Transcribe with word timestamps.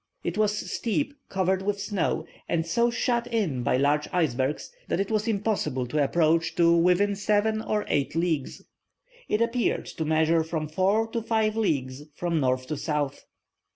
It 0.23 0.35
was 0.35 0.71
steep, 0.73 1.13
covered 1.29 1.61
with 1.61 1.79
snow, 1.79 2.25
and 2.49 2.65
so 2.65 2.89
shut 2.89 3.27
in 3.27 3.61
by 3.61 3.77
large 3.77 4.07
icebergs, 4.11 4.71
that 4.87 4.99
it 4.99 5.11
was 5.11 5.27
impossible 5.27 5.85
to 5.85 6.03
approach 6.03 6.55
to 6.55 6.75
within 6.75 7.15
seven 7.15 7.61
or 7.61 7.85
eight 7.87 8.15
leagues. 8.15 8.63
It 9.29 9.41
appeared 9.43 9.85
to 9.85 10.03
measure 10.03 10.43
from 10.43 10.67
four 10.69 11.05
to 11.09 11.21
five 11.21 11.55
leagues 11.55 12.01
from 12.15 12.39
north 12.39 12.65
to 12.69 12.77
south. 12.77 13.25